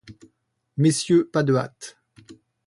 [0.77, 1.99] Messieurs, pas de hâte.